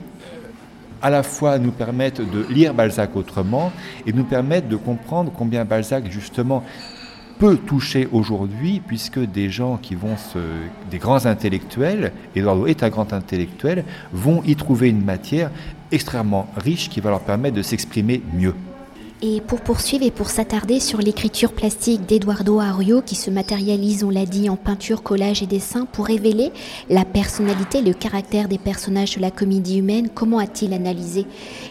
à 1.02 1.10
la 1.10 1.22
fois 1.22 1.58
nous 1.58 1.72
permettent 1.72 2.20
de 2.20 2.46
lire 2.52 2.74
Balzac 2.74 3.16
autrement 3.16 3.72
et 4.06 4.12
nous 4.12 4.24
permettent 4.24 4.68
de 4.68 4.76
comprendre 4.76 5.32
combien 5.34 5.64
Balzac 5.64 6.10
justement 6.10 6.62
peut 7.38 7.56
toucher 7.56 8.06
aujourd'hui, 8.12 8.82
puisque 8.86 9.18
des 9.18 9.48
gens 9.48 9.78
qui 9.78 9.94
vont 9.94 10.18
se, 10.18 10.38
des 10.90 10.98
grands 10.98 11.24
intellectuels, 11.24 12.12
Eduardo 12.36 12.66
est 12.66 12.82
un 12.82 12.90
grand 12.90 13.14
intellectuel, 13.14 13.84
vont 14.12 14.42
y 14.44 14.54
trouver 14.56 14.90
une 14.90 15.02
matière 15.02 15.50
extrêmement 15.92 16.48
riche 16.56 16.88
qui 16.88 17.00
va 17.00 17.10
leur 17.10 17.20
permettre 17.20 17.56
de 17.56 17.62
s'exprimer 17.62 18.22
mieux. 18.32 18.54
Et 19.22 19.42
pour 19.42 19.60
poursuivre 19.60 20.06
et 20.06 20.10
pour 20.10 20.30
s'attarder 20.30 20.80
sur 20.80 20.98
l'écriture 20.98 21.52
plastique 21.52 22.06
d'Eduardo 22.06 22.58
Arroyo 22.58 23.02
qui 23.02 23.16
se 23.16 23.30
matérialise, 23.30 24.02
on 24.02 24.08
l'a 24.08 24.24
dit, 24.24 24.48
en 24.48 24.56
peinture, 24.56 25.02
collage 25.02 25.42
et 25.42 25.46
dessin 25.46 25.84
pour 25.84 26.06
révéler 26.06 26.52
la 26.88 27.04
personnalité, 27.04 27.82
le 27.82 27.92
caractère 27.92 28.48
des 28.48 28.56
personnages 28.56 29.16
de 29.16 29.20
la 29.20 29.30
comédie 29.30 29.78
humaine, 29.80 30.08
comment 30.08 30.38
a-t-il 30.38 30.72
analysé 30.72 31.26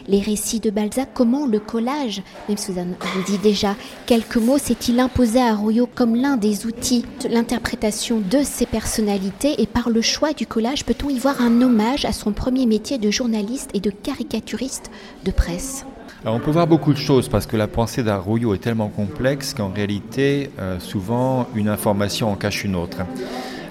les 0.08 0.20
récits 0.20 0.60
de 0.60 0.70
Balzac 0.70 1.10
Comment 1.15 1.48
le 1.48 1.60
collage, 1.60 2.22
même 2.48 2.58
si 2.58 2.72
vous 2.72 3.24
dit 3.25 3.39
déjà 3.39 3.75
quelques 4.06 4.38
mots, 4.38 4.60
s'est-il 4.60 5.00
imposé 5.00 5.39
à 5.39 5.48
Arroyo 5.48 5.89
comme 5.96 6.15
l'un 6.15 6.38
des 6.38 6.68
outils 6.68 7.03
de 7.24 7.29
l'interprétation 7.29 8.20
de 8.20 8.44
ses 8.44 8.68
personnalités? 8.68 9.60
Et 9.60 9.65
par 9.65 9.89
le 9.89 10.03
choix 10.03 10.34
du 10.34 10.46
collage, 10.46 10.86
peut-on 10.86 11.10
y 11.10 11.18
voir 11.18 11.41
un 11.41 11.63
hommage 11.63 12.06
à 12.06 12.13
son 12.13 12.32
premier 12.32 12.68
métier 12.68 13.00
de 13.00 13.10
journaliste 13.10 13.72
et 13.74 13.79
de 13.79 13.89
caricaturiste 13.89 14.91
de 15.25 15.32
presse? 15.32 15.84
On 16.25 16.39
peut 16.39 16.51
voir 16.51 16.67
beaucoup 16.67 16.93
de 16.93 16.97
choses 16.97 17.29
parce 17.29 17.45
que 17.45 17.55
la 17.55 17.67
pensée 17.67 18.03
d'Arroyo 18.03 18.53
est 18.53 18.59
tellement 18.59 18.89
complexe 18.89 19.53
qu'en 19.53 19.69
réalité, 19.69 20.49
euh, 20.59 20.79
souvent, 20.79 21.47
une 21.55 21.69
information 21.69 22.31
en 22.31 22.35
cache 22.35 22.63
une 22.63 22.75
autre. 22.75 22.97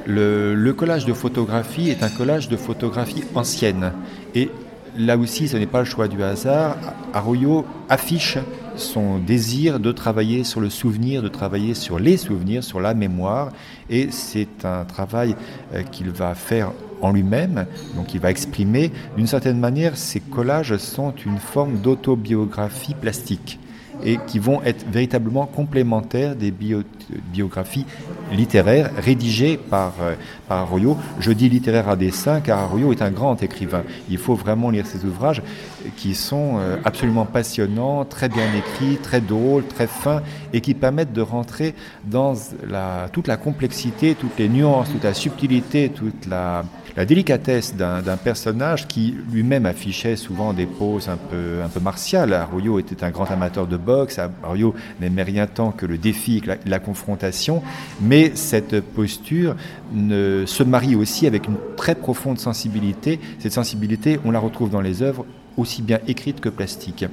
Le, 0.07 0.73
collage 0.73 1.05
de 1.05 1.13
photographie 1.13 1.91
est 1.91 2.03
un 2.03 2.09
collage 2.09 2.49
de 2.49 2.57
photographie 2.57 3.25
ancienne. 3.35 3.93
Et 4.35 4.51
là 4.97 5.19
aussi, 5.19 5.49
ce 5.49 5.59
n'est 5.59 5.67
pas 5.67 5.81
le 5.81 5.85
choix 5.85 6.09
du 6.09 6.23
hasard. 6.23 6.77
Arroyo 7.13 7.67
affiche 7.91 8.39
son 8.77 9.19
désir 9.19 9.79
de 9.79 9.93
travailler 9.93 10.45
sur 10.45 10.61
le 10.61 10.71
souvenir, 10.71 11.23
de 11.23 11.29
travailler 11.29 11.75
sur 11.75 11.99
les 11.99 12.17
souvenirs, 12.17 12.65
sur 12.65 12.81
la 12.81 12.95
mémoire. 12.95 13.51
Et 13.91 14.09
c'est 14.11 14.65
un 14.65 14.87
travail 14.87 15.37
euh, 15.75 15.83
qu'il 15.83 16.11
va 16.11 16.35
faire 16.35 16.73
en 17.01 17.13
lui-même, 17.13 17.67
donc 17.97 18.15
il 18.15 18.21
va 18.21 18.31
exprimer. 18.31 18.93
D'une 19.17 19.27
certaine 19.27 19.59
manière, 19.59 19.97
ces 19.97 20.21
collages 20.21 20.77
sont 20.77 21.15
une 21.25 21.39
forme 21.39 21.79
d'autobiographie 21.79 22.95
plastique 22.95 23.59
et 24.05 24.19
qui 24.27 24.39
vont 24.39 24.63
être 24.63 24.87
véritablement 24.91 25.47
complémentaires 25.47 26.37
des 26.37 26.53
biographies 26.53 27.87
littéraires 28.33 28.91
rédigées 28.97 29.57
par, 29.57 29.95
euh, 30.01 30.15
par 30.47 30.59
Arroyo. 30.59 30.97
Je 31.19 31.33
dis 31.33 31.49
littéraire 31.49 31.89
à 31.89 31.97
dessin 31.97 32.41
car 32.41 32.59
Arroyo 32.59 32.93
est 32.93 33.03
un 33.03 33.11
grand 33.11 33.43
écrivain. 33.43 33.83
Il 34.09 34.19
faut 34.19 34.35
vraiment 34.35 34.71
lire 34.71 34.87
ses 34.87 35.05
ouvrages 35.05 35.43
qui 35.97 36.15
sont 36.15 36.59
euh, 36.59 36.77
absolument 36.85 37.25
passionnants, 37.25 38.05
très 38.05 38.29
bien 38.29 38.45
écrits, 38.57 38.99
très 39.03 39.21
drôles, 39.21 39.67
très 39.67 39.87
fins 39.87 40.23
et 40.53 40.61
qui 40.61 40.75
permettent 40.75 41.13
de 41.13 41.23
rentrer 41.23 41.75
dans 42.05 42.35
toute 43.13 43.27
la 43.27 43.37
complexité, 43.37 44.15
toutes 44.15 44.39
les 44.39 44.49
nuances, 44.49 44.91
toute 44.91 45.05
la 45.05 45.15
subtilité, 45.15 45.89
toute 45.89 46.27
la, 46.27 46.65
la 46.99 47.05
délicatesse 47.05 47.77
d'un 47.77 48.17
personnage 48.17 48.89
qui 48.89 49.15
lui-même 49.31 49.67
affichait 49.67 50.17
souvent 50.17 50.53
des 50.53 50.67
poses 50.67 51.09
un 51.09 51.17
peu, 51.17 51.61
martiales. 51.81 52.33
Arroyo 52.33 52.81
était 52.81 53.05
un 53.05 53.11
grand 53.11 53.31
amateur 53.31 53.69
de 53.69 53.77
boxe, 53.77 54.19
Arroyo 54.43 54.75
n'aimait 55.01 55.23
rien 55.23 55.47
tant 55.47 55.71
que 55.71 55.87
le 55.87 55.97
défi, 55.97 56.43
la, 56.45 56.57
la 56.67 56.81
confrontation, 56.81 57.63
mais 58.01 58.33
cette 58.35 58.81
posture 58.81 59.55
se 59.95 60.63
marie 60.65 60.97
aussi 60.97 61.29
avec 61.29 61.47
une 61.47 61.59
très 61.77 61.95
profonde 61.95 62.41
sensibilité. 62.41 63.21
Cette 63.39 63.53
sensibilité, 63.53 64.19
on 64.25 64.33
la 64.33 64.41
retrouve 64.41 64.69
dans 64.69 64.81
les 64.81 65.01
œuvres 65.01 65.25
aussi 65.57 65.83
bien 65.83 66.01
écrites 66.09 66.41
que 66.41 66.49
plastiques. 66.49 67.05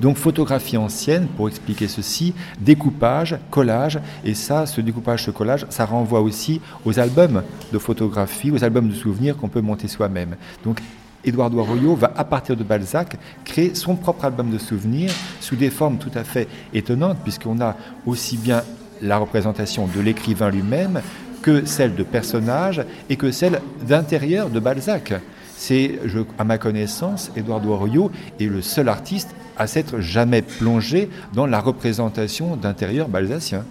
Donc 0.00 0.16
photographie 0.16 0.76
ancienne, 0.76 1.26
pour 1.36 1.48
expliquer 1.48 1.88
ceci, 1.88 2.34
découpage, 2.60 3.38
collage, 3.50 3.98
et 4.24 4.34
ça, 4.34 4.66
ce 4.66 4.80
découpage, 4.80 5.24
ce 5.24 5.30
collage, 5.30 5.66
ça 5.70 5.84
renvoie 5.84 6.20
aussi 6.20 6.60
aux 6.84 6.98
albums 6.98 7.42
de 7.72 7.78
photographie, 7.78 8.50
aux 8.50 8.64
albums 8.64 8.88
de 8.88 8.94
souvenirs 8.94 9.36
qu'on 9.36 9.48
peut 9.48 9.60
monter 9.60 9.88
soi-même. 9.88 10.36
Donc 10.64 10.80
Eduardo 11.24 11.58
Arroyo 11.58 11.96
va, 11.96 12.12
à 12.16 12.24
partir 12.24 12.56
de 12.56 12.62
Balzac, 12.62 13.16
créer 13.44 13.74
son 13.74 13.96
propre 13.96 14.24
album 14.24 14.50
de 14.50 14.58
souvenirs 14.58 15.10
sous 15.40 15.56
des 15.56 15.70
formes 15.70 15.98
tout 15.98 16.12
à 16.14 16.24
fait 16.24 16.48
étonnantes, 16.72 17.18
puisqu'on 17.22 17.60
a 17.60 17.76
aussi 18.06 18.36
bien 18.36 18.62
la 19.02 19.18
représentation 19.18 19.86
de 19.86 20.00
l'écrivain 20.00 20.50
lui-même 20.50 21.02
que 21.42 21.64
celle 21.64 21.94
de 21.94 22.02
personnages 22.02 22.82
et 23.10 23.16
que 23.16 23.30
celle 23.30 23.60
d'intérieur 23.86 24.50
de 24.50 24.60
Balzac. 24.60 25.14
C'est, 25.56 25.98
à 26.38 26.44
ma 26.44 26.58
connaissance, 26.58 27.30
Eduardo 27.34 27.72
Arroyo 27.72 28.10
est 28.38 28.44
le 28.46 28.62
seul 28.62 28.88
artiste 28.88 29.30
à 29.56 29.66
s'être 29.66 30.00
jamais 30.00 30.42
plongé 30.42 31.08
dans 31.34 31.46
la 31.46 31.60
représentation 31.60 32.56
d'intérieur 32.56 33.08
balsacien. 33.08 33.64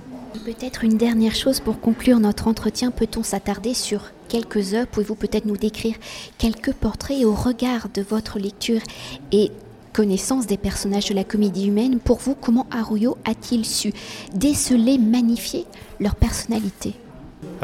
Peut-être 0.44 0.84
une 0.84 0.98
dernière 0.98 1.36
chose 1.36 1.60
pour 1.60 1.80
conclure 1.80 2.20
notre 2.20 2.48
entretien, 2.48 2.92
peut-on 2.92 3.24
s'attarder 3.24 3.74
sur 3.74 4.12
quelques 4.28 4.74
heures 4.74 4.88
Pouvez-vous 4.88 5.16
peut-être 5.16 5.46
nous 5.46 5.58
décrire 5.58 5.96
quelques 6.38 6.74
portraits 6.74 7.24
au 7.24 7.34
regard 7.34 7.88
de 7.94 8.02
votre 8.02 8.40
lecture 8.40 8.82
et 9.32 9.52
connaissance 9.94 10.46
des 10.46 10.58
personnages 10.58 11.08
de 11.08 11.14
la 11.14 11.24
comédie 11.24 11.68
humaine? 11.68 12.00
Pour 12.00 12.18
vous, 12.18 12.36
comment 12.36 12.68
Arroyo 12.72 13.18
a-t-il 13.26 13.64
su 13.64 13.94
déceler, 14.34 14.98
magnifier 14.98 15.66
leur 16.00 16.16
personnalité? 16.16 16.96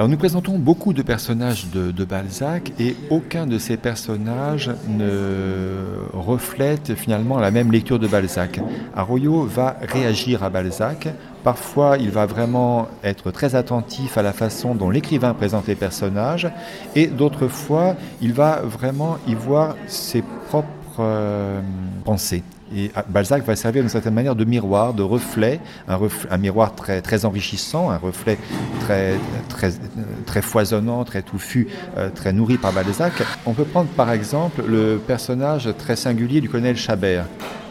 Nous 0.07 0.17
présentons 0.17 0.57
beaucoup 0.57 0.93
de 0.93 1.01
personnages 1.01 1.67
de, 1.71 2.05
Balzac 2.05 2.71
et 2.79 2.95
aucun 3.09 3.45
de 3.45 3.57
ces 3.57 3.77
personnages 3.77 4.71
ne 4.87 6.07
reflète 6.13 6.95
finalement 6.95 7.39
la 7.39 7.51
même 7.51 7.71
lecture 7.71 7.99
de 7.99 8.07
Balzac. 8.07 8.59
Arroyo 8.95 9.43
va 9.43 9.77
réagir 9.81 10.43
à 10.43 10.49
Balzac. 10.49 11.07
Parfois, 11.43 11.97
il 11.97 12.09
va 12.09 12.25
vraiment 12.25 12.87
être 13.03 13.31
très 13.31 13.55
attentif 13.55 14.17
à 14.17 14.21
la 14.21 14.33
façon 14.33 14.75
dont 14.75 14.89
l'écrivain 14.89 15.33
présente 15.33 15.67
les 15.67 15.75
personnages 15.75 16.49
et 16.95 17.07
d'autres 17.07 17.47
fois, 17.47 17.95
il 18.21 18.33
va 18.33 18.61
vraiment 18.61 19.17
y 19.27 19.33
voir 19.33 19.75
ses 19.87 20.23
propres 20.47 20.67
euh, 20.99 21.61
pensées. 22.03 22.43
Et 22.75 22.91
ah, 22.95 23.03
Balzac 23.07 23.45
va 23.45 23.55
servir 23.55 23.81
d'une 23.81 23.89
certaine 23.89 24.13
manière 24.13 24.35
de 24.35 24.45
miroir, 24.45 24.93
de 24.93 25.03
reflet, 25.03 25.59
un, 25.87 26.37
miroir 26.37 26.75
très, 26.75 27.25
enrichissant, 27.25 27.89
un 27.89 27.97
reflet 27.97 28.37
très, 28.79 30.41
foisonnant, 30.41 31.03
très 31.03 31.21
touffu, 31.21 31.67
euh, 31.97 32.09
très 32.09 32.33
nourri 32.33 32.57
par 32.57 32.73
Balzac. 32.73 33.13
On 33.45 33.53
peut 33.53 33.65
prendre 33.65 33.89
par 33.89 34.11
exemple 34.11 34.63
le 34.67 34.99
personnage 35.05 35.69
très 35.77 35.95
singulier 35.95 36.41
du 36.41 36.49
colonel 36.49 36.77
Chabert. 36.77 37.25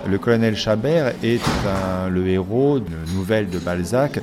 Le 0.09 0.19
colonel 0.19 0.57
Chabert 0.57 1.12
est 1.23 1.40
le 2.09 2.26
héros 2.26 2.78
d'une 2.78 3.14
nouvelle 3.14 3.50
de 3.50 3.59
Balzac 3.59 4.21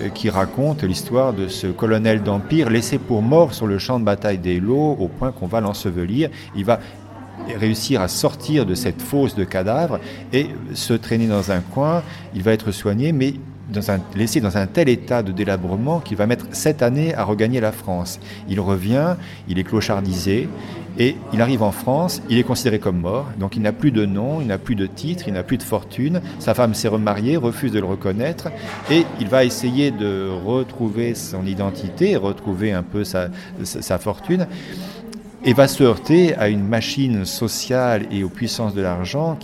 euh, 0.00 0.08
qui 0.08 0.30
raconte 0.30 0.82
l'histoire 0.82 1.32
de 1.32 1.48
ce 1.48 1.66
colonel 1.66 2.22
d'Empire 2.22 2.70
laissé 2.70 2.98
pour 2.98 3.22
mort 3.22 3.54
sur 3.54 3.66
le 3.66 3.78
champ 3.78 4.00
de 4.00 4.04
bataille 4.04 4.38
des 4.38 4.58
Lots 4.58 4.96
au 4.98 5.08
point 5.08 5.30
qu'on 5.30 5.46
va 5.46 5.60
l'ensevelir. 5.60 6.30
Il 6.56 6.64
va 6.64 6.80
réussir 7.56 8.00
à 8.00 8.08
sortir 8.08 8.66
de 8.66 8.74
cette 8.74 9.02
fosse 9.02 9.34
de 9.34 9.44
cadavres 9.44 10.00
et 10.32 10.48
se 10.74 10.92
traîner 10.92 11.26
dans 11.26 11.50
un 11.50 11.60
coin. 11.60 12.02
Il 12.34 12.42
va 12.42 12.52
être 12.52 12.72
soigné, 12.72 13.12
mais 13.12 13.34
laissé 14.16 14.40
dans 14.40 14.56
un 14.56 14.66
tel 14.66 14.88
état 14.88 15.22
de 15.22 15.32
délabrement 15.32 16.00
qu'il 16.00 16.16
va 16.16 16.26
mettre 16.26 16.46
sept 16.50 16.82
années 16.82 17.14
à 17.14 17.24
regagner 17.24 17.60
la 17.60 17.72
France. 17.72 18.18
Il 18.48 18.58
revient, 18.60 19.16
il 19.48 19.58
est 19.58 19.64
clochardisé, 19.64 20.48
et 20.98 21.16
il 21.32 21.40
arrive 21.40 21.62
en 21.62 21.70
France, 21.70 22.20
il 22.28 22.36
est 22.36 22.42
considéré 22.42 22.80
comme 22.80 22.98
mort, 22.98 23.26
donc 23.38 23.54
il 23.56 23.62
n'a 23.62 23.72
plus 23.72 23.92
de 23.92 24.04
nom, 24.04 24.40
il 24.40 24.48
n'a 24.48 24.58
plus 24.58 24.74
de 24.74 24.86
titre, 24.86 25.24
il 25.28 25.34
n'a 25.34 25.44
plus 25.44 25.56
de 25.56 25.62
fortune, 25.62 26.20
sa 26.40 26.52
femme 26.52 26.74
s'est 26.74 26.88
remariée, 26.88 27.36
refuse 27.36 27.70
de 27.70 27.78
le 27.78 27.86
reconnaître, 27.86 28.48
et 28.90 29.04
il 29.20 29.28
va 29.28 29.44
essayer 29.44 29.92
de 29.92 30.28
retrouver 30.44 31.14
son 31.14 31.46
identité, 31.46 32.16
retrouver 32.16 32.72
un 32.72 32.82
peu 32.82 33.04
sa 33.04 33.98
fortune 33.98 34.48
et 35.44 35.52
va 35.52 35.68
se 35.68 35.82
heurter 35.82 36.34
à 36.36 36.48
une 36.48 36.66
machine 36.66 37.24
sociale 37.24 38.06
et 38.10 38.22
aux 38.24 38.28
puissances 38.28 38.74
de 38.74 38.82
l'argent, 38.82 39.38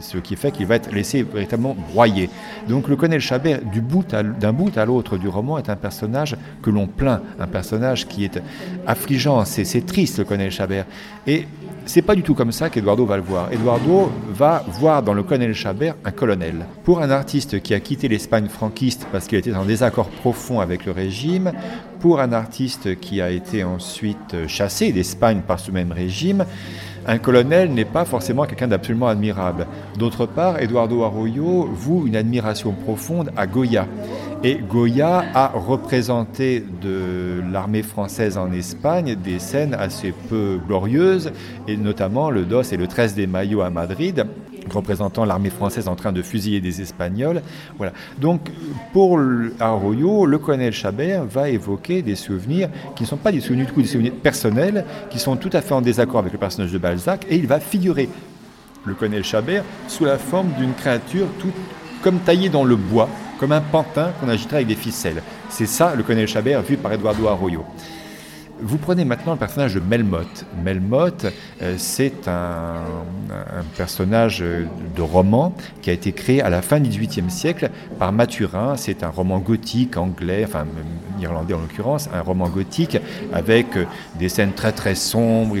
ce 0.00 0.18
qui 0.18 0.36
fait 0.36 0.52
qu'il 0.52 0.66
va 0.66 0.76
être 0.76 0.92
laissé 0.92 1.22
véritablement 1.22 1.76
broyer. 1.92 2.30
Donc 2.68 2.88
le 2.88 2.96
colonel 2.96 3.20
Chabert, 3.20 3.60
d'un 3.62 4.52
bout, 4.52 4.64
bout 4.64 4.78
à 4.78 4.84
l'autre 4.84 5.18
du 5.18 5.28
roman, 5.28 5.58
est 5.58 5.68
un 5.68 5.76
personnage 5.76 6.36
que 6.62 6.70
l'on 6.70 6.86
plaint, 6.86 7.20
un 7.40 7.46
personnage 7.46 8.06
qui 8.06 8.24
est 8.24 8.40
affligeant, 8.86 9.44
c'est 9.44 9.86
triste 9.86 10.18
le 10.18 10.24
colonel 10.24 10.50
Chabert. 10.50 10.86
Et 11.26 11.46
c'est 11.86 12.02
pas 12.02 12.14
du 12.14 12.22
tout 12.22 12.34
comme 12.34 12.52
ça 12.52 12.70
qu'Eduardo 12.70 13.04
va 13.04 13.16
le 13.16 13.22
voir. 13.22 13.52
Eduardo 13.52 14.10
va 14.30 14.64
voir 14.66 15.02
dans 15.02 15.12
le 15.12 15.22
colonel 15.22 15.54
Chabert 15.54 15.96
un 16.04 16.12
colonel. 16.12 16.64
Pour 16.82 17.00
un 17.02 17.10
artiste 17.10 17.60
qui 17.60 17.74
a 17.74 17.80
quitté 17.80 18.08
l'Espagne 18.08 18.46
franquiste 18.48 19.06
parce 19.12 19.26
qu'il 19.26 19.38
était 19.38 19.54
en 19.54 19.64
désaccord 19.64 20.08
profond 20.08 20.60
avec 20.60 20.86
le 20.86 20.92
régime, 20.92 21.52
pour 22.04 22.20
un 22.20 22.34
artiste 22.34 23.00
qui 23.00 23.22
a 23.22 23.30
été 23.30 23.64
ensuite 23.64 24.46
chassé 24.46 24.92
d'Espagne 24.92 25.40
par 25.40 25.58
ce 25.58 25.70
même 25.70 25.90
régime, 25.90 26.44
un 27.06 27.16
colonel 27.16 27.72
n'est 27.72 27.86
pas 27.86 28.04
forcément 28.04 28.44
quelqu'un 28.44 28.68
d'absolument 28.68 29.08
admirable. 29.08 29.66
D'autre 29.98 30.26
part, 30.26 30.60
Eduardo 30.60 31.02
Arroyo 31.02 31.66
voue 31.72 32.06
une 32.06 32.14
admiration 32.14 32.72
profonde 32.72 33.30
à 33.38 33.46
Goya. 33.46 33.86
Et 34.42 34.56
Goya 34.56 35.24
a 35.32 35.48
représenté 35.54 36.62
de 36.82 37.40
l'armée 37.50 37.82
française 37.82 38.36
en 38.36 38.52
Espagne 38.52 39.14
des 39.14 39.38
scènes 39.38 39.72
assez 39.72 40.12
peu 40.28 40.60
glorieuses, 40.68 41.32
et 41.66 41.78
notamment 41.78 42.28
le 42.28 42.44
DOS 42.44 42.74
et 42.74 42.76
le 42.76 42.86
13 42.86 43.14
des 43.14 43.26
Maillots 43.26 43.62
à 43.62 43.70
Madrid, 43.70 44.26
représentant 44.70 45.24
l'armée 45.24 45.50
française 45.50 45.88
en 45.88 45.94
train 45.94 46.12
de 46.12 46.22
fusiller 46.22 46.60
des 46.60 46.80
Espagnols. 46.80 47.42
Voilà. 47.76 47.92
Donc, 48.20 48.50
pour 48.92 49.18
Arroyo, 49.60 50.26
le 50.26 50.38
colonel 50.38 50.72
Chabert 50.72 51.24
va 51.24 51.48
évoquer 51.48 52.02
des 52.02 52.16
souvenirs 52.16 52.68
qui 52.96 53.02
ne 53.02 53.08
sont 53.08 53.16
pas 53.16 53.32
des 53.32 53.40
souvenirs, 53.40 53.66
des 53.76 53.84
souvenirs 53.84 54.12
personnels, 54.22 54.84
qui 55.10 55.18
sont 55.18 55.36
tout 55.36 55.50
à 55.52 55.60
fait 55.60 55.74
en 55.74 55.80
désaccord 55.80 56.20
avec 56.20 56.32
le 56.32 56.38
personnage 56.38 56.72
de 56.72 56.78
Balzac, 56.78 57.26
et 57.28 57.36
il 57.36 57.46
va 57.46 57.60
figurer 57.60 58.08
le 58.84 58.94
colonel 58.94 59.24
Chabert 59.24 59.64
sous 59.88 60.04
la 60.04 60.18
forme 60.18 60.52
d'une 60.58 60.74
créature 60.74 61.26
tout 61.38 61.52
comme 62.02 62.18
taillée 62.18 62.50
dans 62.50 62.64
le 62.64 62.76
bois, 62.76 63.08
comme 63.40 63.52
un 63.52 63.62
pantin 63.62 64.12
qu'on 64.20 64.28
agiterait 64.28 64.56
avec 64.56 64.68
des 64.68 64.74
ficelles. 64.74 65.22
C'est 65.48 65.66
ça 65.66 65.94
le 65.94 66.02
colonel 66.02 66.28
Chabert 66.28 66.62
vu 66.62 66.76
par 66.76 66.92
Eduardo 66.92 67.26
Arroyo. 67.28 67.64
Vous 68.60 68.78
prenez 68.78 69.04
maintenant 69.04 69.32
le 69.32 69.38
personnage 69.38 69.74
de 69.74 69.80
Melmoth. 69.80 70.46
Melmoth, 70.62 71.26
euh, 71.60 71.74
c'est 71.76 72.28
un, 72.28 72.76
personnage 73.76 74.40
de 74.40 75.02
roman 75.02 75.54
qui 75.82 75.90
a 75.90 75.92
été 75.92 76.12
créé 76.12 76.40
à 76.40 76.50
la 76.50 76.62
fin 76.62 76.78
du 76.78 76.88
XVIIIe 76.88 77.30
siècle 77.30 77.70
par 77.98 78.12
Mathurin. 78.12 78.76
C'est 78.76 79.02
un 79.02 79.08
roman 79.08 79.38
gothique 79.38 79.96
anglais, 79.96 80.44
enfin 80.46 80.66
irlandais 81.20 81.54
en 81.54 81.60
l'occurrence, 81.60 82.08
un 82.14 82.20
roman 82.20 82.48
gothique 82.48 82.98
avec 83.32 83.76
euh, 83.76 83.86
des 84.18 84.28
scènes 84.28 84.52
très 84.52 84.72
très 84.72 84.94
sombres. 84.94 85.56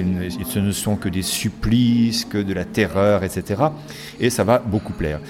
ce 0.48 0.58
ne 0.58 0.70
sont 0.70 0.96
que 0.96 1.08
des 1.08 1.22
supplices, 1.22 2.24
que 2.24 2.38
de 2.38 2.52
la 2.52 2.64
terreur, 2.64 3.24
etc. 3.24 3.64
Et 4.20 4.30
ça 4.30 4.44
va 4.44 4.58
beaucoup 4.60 4.92
plaire. 4.92 5.20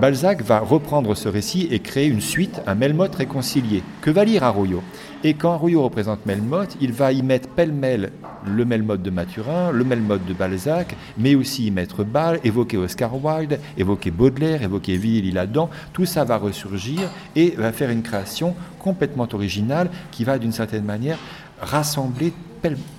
Balzac 0.00 0.42
va 0.42 0.60
reprendre 0.60 1.14
ce 1.14 1.28
récit 1.28 1.68
et 1.70 1.80
créer 1.80 2.06
une 2.06 2.20
suite, 2.20 2.60
un 2.66 2.74
Melmoth 2.74 3.14
réconcilié, 3.14 3.82
que 4.00 4.10
va 4.10 4.24
lire 4.24 4.42
Arroyo? 4.42 4.82
Et 5.24 5.34
quand 5.34 5.52
Arroyo 5.52 5.82
représente 5.82 6.24
Melmoth, 6.26 6.76
il 6.80 6.92
va 6.92 7.12
y 7.12 7.22
mettre 7.22 7.48
pêle-mêle 7.48 8.12
le 8.46 8.64
Melmoth 8.64 9.02
de 9.02 9.10
Mathurin, 9.10 9.72
le 9.72 9.84
Melmoth 9.84 10.24
de 10.26 10.34
Balzac, 10.34 10.96
mais 11.18 11.34
aussi 11.34 11.66
y 11.66 11.70
mettre 11.70 12.04
Ball, 12.04 12.40
évoquer 12.44 12.76
Oscar 12.76 13.12
Wilde, 13.22 13.58
évoquer 13.76 14.10
Baudelaire, 14.10 14.62
évoquer 14.62 14.98
là-dedans. 15.32 15.68
Tout 15.92 16.06
ça 16.06 16.24
va 16.24 16.36
ressurgir 16.36 17.10
et 17.34 17.50
va 17.56 17.72
faire 17.72 17.90
une 17.90 18.02
création 18.02 18.54
complètement 18.78 19.28
originale 19.32 19.90
qui 20.10 20.24
va 20.24 20.38
d'une 20.38 20.52
certaine 20.52 20.84
manière 20.84 21.18
rassembler 21.60 22.32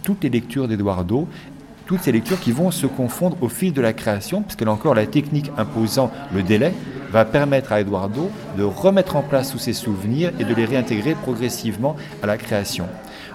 toutes 0.03 0.24
les 0.24 0.29
lectures 0.29 0.67
d'Eduardo 0.67 1.27
toutes 1.88 2.01
ces 2.01 2.12
lectures 2.12 2.39
qui 2.39 2.51
vont 2.51 2.70
se 2.70 2.86
confondre 2.86 3.38
au 3.41 3.50
fil 3.50 3.74
de 3.74 3.82
la 3.82 3.94
création, 3.94 4.44
puisque 4.44 4.62
là 4.62 4.72
encore, 4.72 4.94
la 4.94 5.08
technique 5.08 5.51
imposant 5.58 6.12
le 6.34 6.44
délai 6.44 6.74
va 7.12 7.25
permettre 7.25 7.72
à 7.72 7.82
Eduardo 7.82 8.29
de 8.58 8.63
remettre 8.63 9.15
en 9.15 9.22
place 9.22 9.51
tous 9.51 9.58
ses 9.58 9.74
souvenirs 9.74 10.32
et 10.39 10.44
de 10.44 10.53
les 10.53 10.65
réintégrer 10.65 11.15
progressivement 11.15 11.96
à 12.22 12.27
la 12.27 12.38
création. 12.38 12.88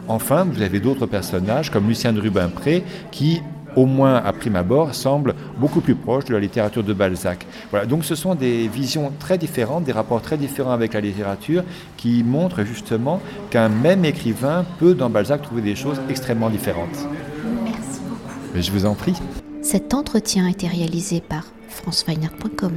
Enfin, 0.06 0.44
vous 0.44 0.60
avez 0.62 0.80
d'autres 0.80 1.06
personnages 1.06 1.70
comme 1.70 1.88
Lucien 1.88 2.12
de 2.12 2.20
Rubempré 2.20 2.84
qui 3.10 3.42
au 3.74 3.86
moins 3.86 4.16
à 4.16 4.34
prime 4.34 4.56
abord, 4.56 4.94
semble 4.94 5.34
beaucoup 5.56 5.80
plus 5.80 5.94
proche 5.94 6.26
de 6.26 6.34
la 6.34 6.40
littérature 6.40 6.84
de 6.84 6.92
Balzac. 6.92 7.46
Donc 7.88 8.04
ce 8.04 8.14
sont 8.14 8.34
des 8.34 8.68
visions 8.68 9.10
très 9.18 9.38
différentes, 9.38 9.84
des 9.84 9.92
rapports 9.92 10.20
très 10.20 10.36
différents 10.36 10.72
avec 10.72 10.92
la 10.92 11.00
littérature 11.00 11.64
qui 11.96 12.22
montrent 12.22 12.64
justement 12.64 13.20
qu'un 13.48 13.70
même 13.70 14.04
écrivain 14.04 14.66
peut 14.78 14.94
dans 14.94 15.08
Balzac 15.08 15.40
trouver 15.40 15.62
des 15.62 15.74
choses 15.74 16.00
extrêmement 16.10 16.50
différentes. 16.50 17.08
Merci 18.54 18.70
je 18.70 18.72
vous 18.72 18.86
en 18.86 18.94
prie. 18.94 19.14
Cet 19.62 19.94
entretien 19.94 20.46
a 20.46 20.50
été 20.50 20.66
réalisé 20.66 21.20
par 21.20 21.46
franceweiner.com. 21.68 22.72